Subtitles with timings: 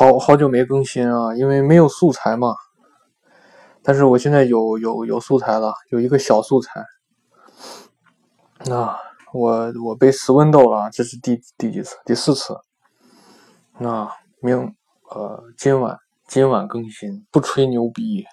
[0.00, 2.54] 好好久没更新啊，因为没有素材嘛。
[3.82, 6.82] 但是我现在有有有素材了，有一个小素材。
[8.64, 8.96] 那
[9.34, 11.96] 我我被斯文斗了，这是第第几次？
[12.06, 12.56] 第四次。
[13.78, 14.10] 那
[14.40, 14.74] 明
[15.10, 18.24] 呃今晚今晚更新，不吹牛逼。